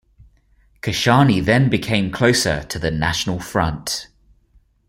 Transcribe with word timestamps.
Kashani 0.81 1.45
then 1.45 1.69
became 1.69 2.09
closer 2.09 2.63
to 2.63 2.79
the 2.79 2.89
National 2.89 3.39
Front. 3.39 4.07